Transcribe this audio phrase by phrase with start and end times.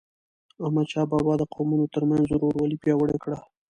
[0.63, 3.37] احمدشاه بابا د قومونو ترمنځ ورورولي پیاوړی کړه.